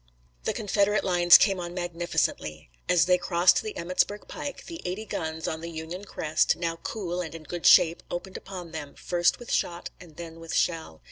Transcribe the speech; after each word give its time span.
The 0.45 0.53
Confederate 0.53 1.03
lines 1.03 1.37
came 1.37 1.59
on 1.59 1.75
magnificently. 1.75 2.71
As 2.89 3.05
they 3.05 3.19
crossed 3.19 3.61
the 3.61 3.75
Emmetsburg 3.77 4.27
Pike 4.27 4.65
the 4.65 4.81
eighty 4.83 5.05
guns 5.05 5.47
on 5.47 5.61
the 5.61 5.69
Union 5.69 6.05
crest, 6.05 6.55
now 6.55 6.77
cool 6.77 7.21
and 7.21 7.35
in 7.35 7.43
good 7.43 7.67
shape, 7.67 8.01
opened 8.09 8.35
upon 8.35 8.71
them, 8.71 8.95
first 8.95 9.37
with 9.37 9.51
shot 9.51 9.91
and 9.99 10.15
then 10.17 10.39
with 10.39 10.55
shell. 10.55 10.99